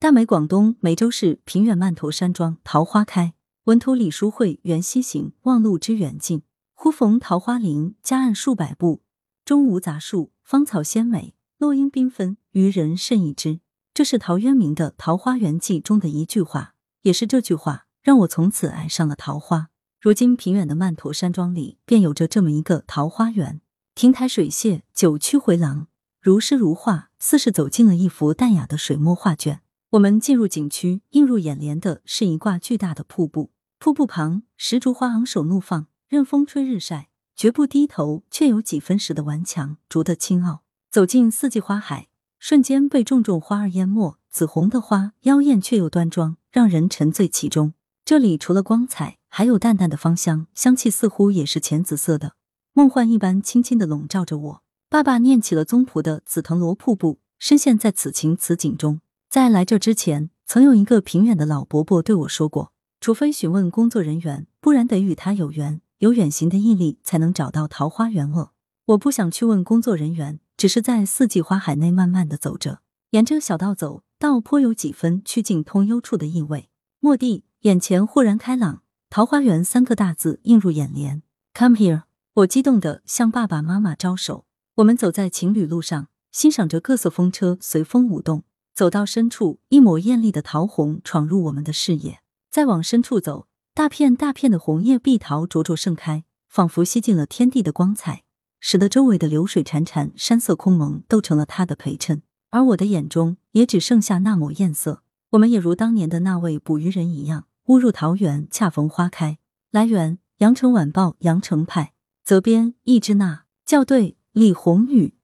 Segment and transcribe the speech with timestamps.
[0.00, 4.60] 大美广东梅州市平远曼陀山庄桃花开，文图李书慧。
[4.62, 6.42] 缘溪行，望路之远近。
[6.72, 9.02] 忽逢桃花林，夹岸数百步，
[9.44, 13.58] 中无杂树，芳草鲜美，落英缤纷，渔人甚异之。
[13.92, 19.70] 这是陶渊明的《桃花源记》中的一句话，也是这句话让我从此爱上了桃花。
[20.00, 23.60] 如今平远的曼陀山庄里，便有着这么一个桃花源，
[23.96, 25.88] 亭台水榭，九曲回廊，
[26.20, 29.62] 如诗如画，似是走进了一幅淡雅的水墨画卷。
[29.92, 33.52] 我们进入景区，映入眼帘的是一挂巨大的瀑布。
[33.78, 40.62] 瀑布旁，石竹花昂首怒放，任风吹日晒，绝不低头，却有几分时的顽强，竹的清傲。
[40.90, 44.18] 走进四季花海，瞬间被种种花儿淹没。
[44.28, 47.72] 紫红的花，妖艳却又端庄，让人沉醉其中。
[48.04, 52.34] 这里除了光彩，还有淡淡的芳香，香气似乎也是浅紫色的，
[52.74, 54.62] 梦幻一般，轻轻的笼罩着我。
[54.90, 59.00] 爸爸念起了宗璞的《紫藤萝瀑布》，深陷在此情此景中。
[59.30, 68.52] 在来这之前，曾有一个平远的老伯伯对我说过：“除非询问工作人员，不然得与他有缘，有远行的毅力，才能找到桃花源。”哦，
[68.86, 76.70] 我不想去问工作人员，只是在四季花海内慢慢的走着，沿着小道走，倒颇有几分曲径通幽处的意味。
[77.00, 81.22] 蓦地，眼前豁然开朗，“桃花源”三个大字映入眼帘。
[81.52, 82.04] Come here！
[82.32, 84.46] 我激动的向爸爸妈妈招手。
[84.76, 88.44] 我们走在情侣路上，欣赏着各色风车随风舞动。
[88.78, 92.20] 走到深处，一抹艳丽的桃红闯入我们的视野。
[92.48, 98.22] 再往深处走，大片大片的红叶碧桃灼灼盛开，仿佛吸尽了天地的光彩，
[98.60, 102.22] 使得周围的流水潺潺、山色空蒙都成了它的陪衬。
[102.50, 105.02] 而我的眼中也只剩下那抹艳色。
[105.30, 109.38] 我们也如当年的那位捕鱼人一样，误入桃源，恰逢花开。
[109.72, 115.17] 来源：羊城晚报羊城派，责编：易之娜，校对：李红宇。